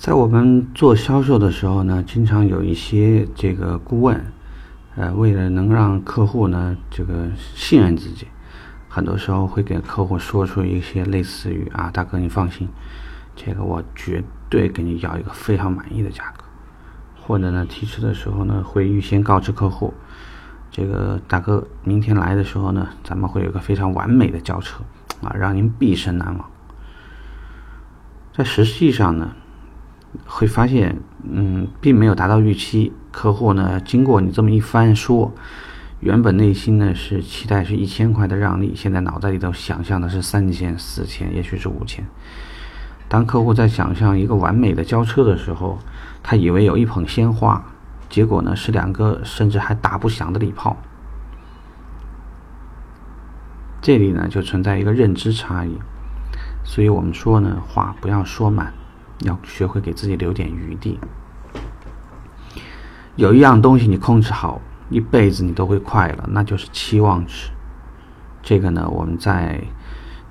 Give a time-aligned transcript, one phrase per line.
[0.00, 4.18] 在我们做销售的时候呢，经常有一些这个顾问，
[4.96, 8.26] 呃，为了能让客户呢这个信任自己，
[8.88, 12.66] 很多时候会给客户说出一些类似于啊，大哥你放心，
[13.36, 16.44] 这个我绝对给你要一个非常满意的价格，
[17.20, 19.92] 或者呢提车的时候呢会预先告知客户，
[20.70, 24.82] 这个大哥明天来的时候呢，咱们会有个非常完美的交车
[25.22, 26.50] 啊，让您毕生难忘。
[28.32, 29.32] 在实际上呢。
[30.26, 32.92] 会发现，嗯，并没有达到预期。
[33.12, 35.32] 客户呢，经过你这么一番说，
[35.98, 42.04] 原本内心呢是期待是一千块的让利，现在脑袋里头想象的是三千、四千，也许是五千。
[43.08, 45.78] 当客户在想象一个完美的交车的时候，
[46.22, 47.64] 他以为有一捧鲜花，
[48.08, 50.76] 结果呢是两个甚至还打不响的礼炮。
[53.82, 55.76] 这里呢就存在一个认知差异，
[56.62, 58.72] 所以我们说呢，话不要说满。
[59.20, 60.98] 要学会给自己留点余地。
[63.16, 67.50] 有一样东西你控制好，一辈子你都会快乐，那就是期望值。
[68.42, 69.62] 这个呢，我们在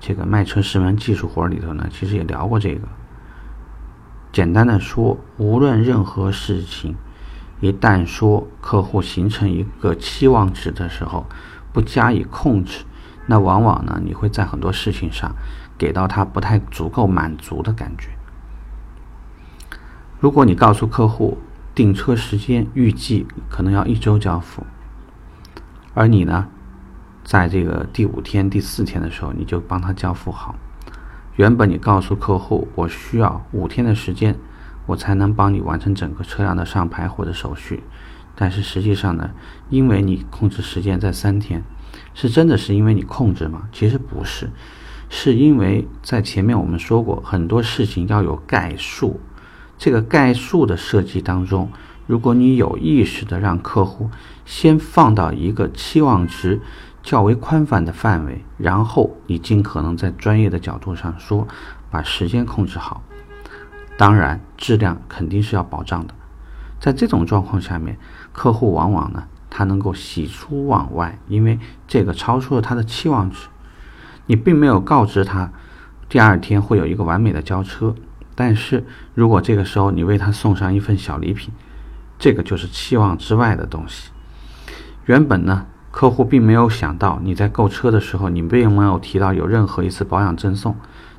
[0.00, 2.88] 这个卖车十门技术活里头呢，其实也聊过这个。
[4.32, 6.94] 简单的说，无论任何事情，
[7.60, 11.26] 一旦说客户形成一个期望值的时候，
[11.72, 12.84] 不加以控制，
[13.26, 15.34] 那往往呢，你会在很多事情上
[15.76, 18.10] 给到他不太足够满足的感觉。
[20.20, 21.38] 如果你告诉客户
[21.76, 24.66] 订车时间预计可能要一周交付，
[25.94, 26.48] 而你呢，
[27.22, 30.56] 在这个第五天、第四天的时候，你就帮他交付好。
[31.36, 34.34] 原本你告诉客户我需要五天的时间，
[34.86, 37.84] 我才能帮你完成整个车辆的上牌或者手续，
[38.34, 39.30] 但是实际上呢，
[39.70, 41.62] 因为你控制时间在三天，
[42.12, 43.68] 是真的是因为你控制吗？
[43.70, 44.50] 其实不是，
[45.08, 49.20] 是因为在前面我们说过很多事情要有概述。
[49.78, 51.70] 这个概述的设计当中，
[52.06, 54.10] 如果你有意识的让客户
[54.44, 56.60] 先放到一个期望值
[57.02, 61.46] 较为宽泛的范围，然后你尽可能在专业的角度上说，
[61.90, 63.02] 把时间控制好，
[63.96, 66.14] 当然质量肯定是要保障的。
[66.80, 67.96] 在这种状况下面，
[68.32, 73.48] 客户往往呢，他能够喜出望外，因为这个超出了他的期望值。
[74.26, 75.52] 你并没有告知他，
[76.08, 77.94] 第二天会有一个完美的交车。
[78.40, 78.84] 但是
[79.16, 81.52] 如果这个时候你为他送上一份小礼品，
[82.20, 84.12] 这个就是期望之外的东西。
[85.06, 90.76] 原本呢，客户并没有想到你在购车的时候，你并没有提到有任何一次保养赠送。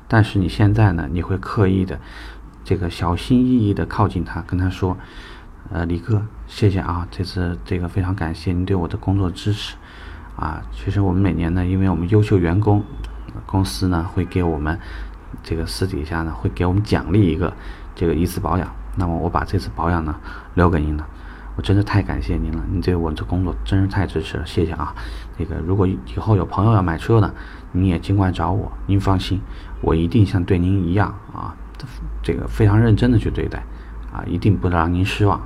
[0.08, 2.00] 但是你现在呢，你会刻意的
[2.64, 4.96] 这个小心翼翼的靠近他，跟他说
[5.70, 9.76] ：“呃，李哥，谢谢啊，这次这个非常感谢您对我的工作支持
[10.36, 10.62] 啊。
[10.72, 12.82] 其实我们每年呢，因为我们优秀员工，
[13.44, 14.78] 公司呢会给我们。”
[15.42, 17.52] 这个私底下呢会给我们奖励一个
[17.94, 20.14] 这个一次保养，那么我把这次保养呢
[20.54, 21.06] 留给您了，
[21.56, 24.94] 我真的太感谢您了，您对我这工作真是太支持了，谢谢啊！
[25.38, 27.32] 那个如果以后有朋友要买车呢，
[27.72, 29.40] 您也尽管找我，您放心，
[29.80, 31.54] 我一定像对您一样啊，
[32.22, 33.58] 这个非常认真的去对待，
[34.12, 35.40] 啊，一定不能让您失望。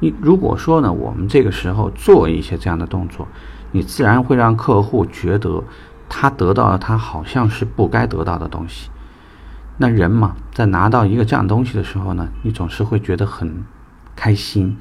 [0.00, 3.28] 你如果说呢，我们这个时候做一些这样的动作，
[3.70, 5.62] 你自然会让客户觉得
[6.08, 8.90] 他得到了他好像是不该得到的东西。
[9.82, 13.64] 那人嘛，在拿到一个这样东西的时候呢，你总是会觉得很
[14.14, 14.76] 开心。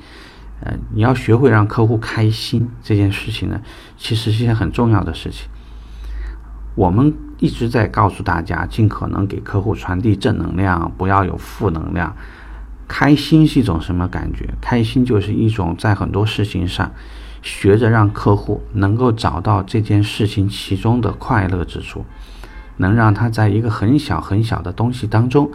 [0.59, 3.59] 呃，你要学会让客户开心这件事情呢，
[3.97, 5.49] 其实是一件很重要的事情。
[6.75, 12.15] 我们一直在告诉大家，尽可能给客户传递正能量，不要有负能量。
[12.87, 14.53] 开心是一种什么感觉？
[14.61, 16.91] 开心就是一种在很多事情上，
[17.41, 22.05] 学着让客户能够找到这件事情其中的快乐之处。
[22.81, 25.51] 能让他在一个很小很小的东西当中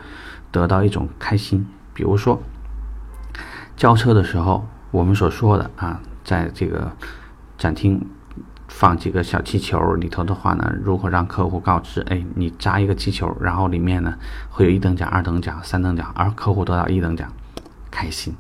[0.53, 2.41] 得到一种开心，比如说
[3.77, 6.93] 交车的时候，我们所说的啊，在这个
[7.59, 8.07] 展厅
[8.69, 14.15] 放几个小气球里头的话呢，如何让客户告知，哎，你扎一个气球，然后里面呢
[14.49, 17.29] 会有一等奖、二等奖、三等奖，而客户得到一等奖，
[17.91, 18.34] 开心。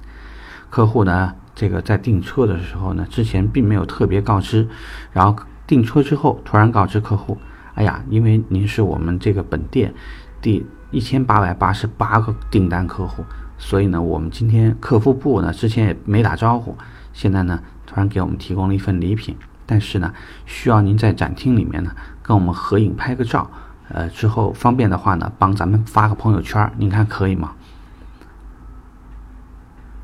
[0.70, 4.68] 客户呢，这个在订车的时候呢，之前并没有特别告知，
[5.12, 7.36] 然后订车之后突然告知客户。
[7.76, 9.92] 哎呀，因为您是我们这个本店
[10.40, 13.22] 第一千八百八十八个订单客户，
[13.58, 16.74] 所以呢，我们今天客服部呢之前也没打招呼，
[17.12, 19.36] 现在呢突然给我们提供了一份礼品，
[19.66, 20.10] 但是呢，
[20.46, 21.90] 需要您在展厅里面呢
[22.22, 23.50] 跟我们合影拍个照，
[23.90, 27.52] 呃，之后方便的话呢，帮咱们发个朋友圈，您看可以吗？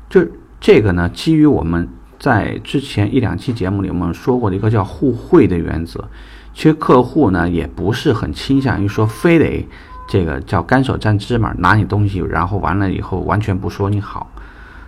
[0.09, 0.23] 就
[0.59, 6.07] 这个呢，基于我们在之前一两期节目里我们说过的一个叫互惠的原则。
[6.53, 9.67] 其实客户呢也不是很倾向于说非得
[10.07, 14.29] 这个叫干手沾芝麻，拿你东西，然后完了以后完全不说你好，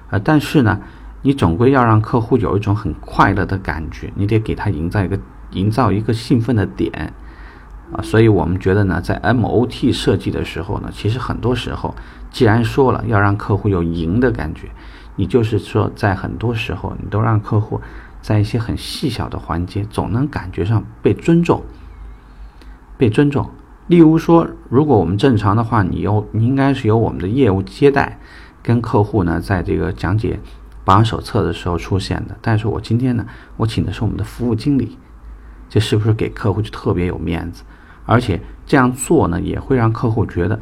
[0.10, 0.80] 呃，但是呢，
[1.24, 5.18] 你总归要让客户有一种很快乐的感觉，你得给他营造一个
[5.52, 7.14] 营造一个兴奋的点，
[7.92, 11.96] 啊，所以我们觉得呢，在 MOT 设计的时候呢，其实很多时候，
[12.30, 14.70] 既然说了要让客户有赢的感觉，
[15.16, 17.80] 你就是说在很多时候，你都让客户
[18.26, 21.62] 在一些很细小的环节，总能感觉上被尊重，
[22.98, 23.48] 被尊重。
[23.86, 28.20] 例如说，如果我们正常的话，你有你应该是由我们的业务接待
[28.64, 30.40] 跟客户呢，在这个讲解
[30.84, 32.36] 保养手册的时候出现的。
[32.42, 33.24] 但是我今天呢，
[33.58, 34.98] 我请的是我们的服务经理，
[35.70, 37.62] 这是不是给客户就特别有面子？
[38.08, 40.60] 而且这样做呢，也会让客户觉得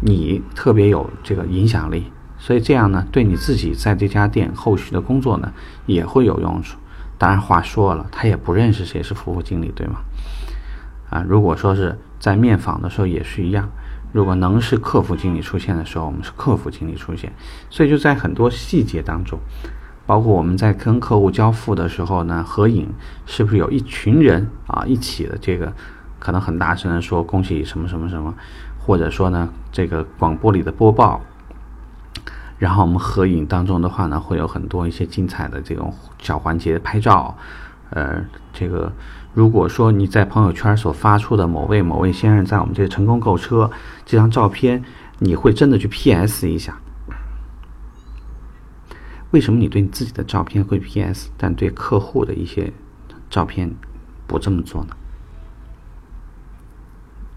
[0.00, 2.10] 你特别有这个影响力。
[2.40, 5.52] 所以这样呢，对你自己在这家店后续的工作呢，
[5.86, 6.76] 也会有用处。
[7.18, 9.96] 当然话说了，他也不认识谁是服务经理，对吗？
[11.10, 13.68] 啊，如果说是在面访的时候也是一样，
[14.12, 17.32] 如果能是客服经理出现的时候，我们是客服经理出现，
[17.68, 19.38] 所以就在很多细节当中，
[20.06, 22.88] 包括我们在跟客户交付的时候呢，合影
[23.26, 25.72] 是不是有一群人啊一起的这个，
[26.18, 28.32] 可能很大声的说恭喜什么什么什么，
[28.78, 31.20] 或者说呢这个广播里的播报，
[32.58, 37.36] 然后我们合影当中的话呢，会有很多一些精彩的这种小环节拍照，
[37.90, 38.92] 呃，这个。
[39.34, 43.70] 如果说你在朋友圈所发出的某位某位先生在我们这成功购车
[44.04, 44.82] 这张照片，
[45.18, 46.76] 你会真的去 PS 一下？
[49.30, 52.72] 为什么你对你自己的照片会 PS，但对客户的一些
[53.30, 53.70] 照片
[54.26, 54.96] 不这么做呢？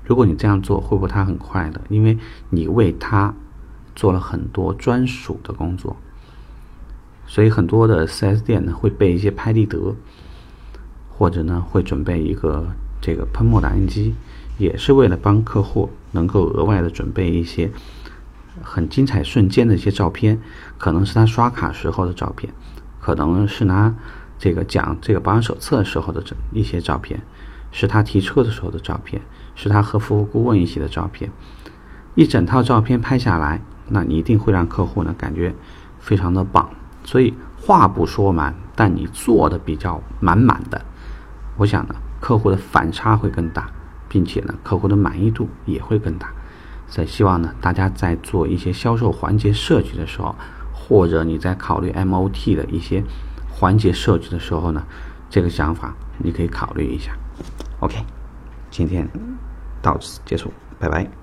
[0.03, 1.79] 如果你这样做，会不会他很快乐？
[1.89, 2.17] 因为
[2.49, 3.31] 你为他
[3.95, 5.95] 做了很多专属的工作，
[7.25, 9.95] 所以很多的 4S 店呢会备一些拍立得。
[11.13, 12.65] 或者呢，会准备一个
[12.99, 14.15] 这个喷墨打印机，
[14.57, 17.69] 也是为了帮客户能够额外的准备一些
[18.63, 20.41] 很精彩瞬间的一些照片，
[20.79, 22.51] 可能是他刷卡时候的照片，
[22.99, 23.93] 可能是拿
[24.39, 27.21] 这个讲这个保养手册时候的这一些照片，
[27.71, 29.21] 是他提车的时候的照片，
[29.53, 31.29] 是他和服务顾问一起的照片，
[32.15, 33.61] 一整套照片拍下来，
[33.91, 35.53] 那你一定会让客户呢感觉
[35.99, 36.69] 非常的棒。
[37.03, 40.81] 所以话不说满，但你做的比较满满的。
[41.57, 43.69] 我想呢，客户的反差会更大，
[44.07, 46.31] 并且呢，客户的满意度也会更大。
[46.87, 50.35] 所以希望呢，大家在做一些销售环节设计的时候，
[50.73, 53.03] 或者你在考虑 MOT 的一些
[53.49, 54.83] 环节设计的时候呢，
[55.29, 57.11] 这个想法你可以考虑一下。
[57.79, 57.95] OK，
[58.69, 59.07] 今天
[59.81, 61.20] 到此结束，拜拜。